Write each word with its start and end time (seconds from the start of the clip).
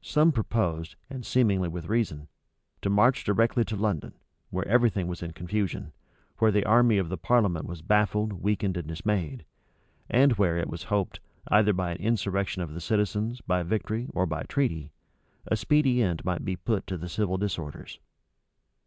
Some 0.00 0.32
proposed, 0.32 0.96
and 1.10 1.26
seemingly 1.26 1.68
with 1.68 1.90
reason, 1.90 2.28
to 2.80 2.88
march 2.88 3.24
directly 3.24 3.62
to 3.66 3.76
London, 3.76 4.14
where 4.48 4.66
every 4.66 4.88
thing 4.88 5.06
was 5.06 5.22
in 5.22 5.32
confusion, 5.32 5.92
where 6.38 6.50
the 6.50 6.64
army 6.64 6.96
of 6.96 7.10
the 7.10 7.18
parliament 7.18 7.66
was 7.66 7.82
baffled, 7.82 8.32
weakened, 8.32 8.78
and 8.78 8.88
dismayed, 8.88 9.44
and 10.08 10.32
where, 10.38 10.56
it 10.56 10.70
was 10.70 10.84
hoped, 10.84 11.20
either 11.48 11.74
by 11.74 11.90
an 11.90 11.98
insurrection 11.98 12.62
of 12.62 12.72
the 12.72 12.80
citizens, 12.80 13.42
by 13.42 13.62
victory, 13.62 14.06
or 14.14 14.24
by 14.24 14.44
treaty, 14.44 14.92
a 15.46 15.56
speedy 15.56 16.00
end 16.02 16.24
might 16.24 16.42
be 16.42 16.56
put 16.56 16.86
to 16.86 16.96
the 16.96 17.10
civil 17.10 17.36
disorders. 17.36 18.00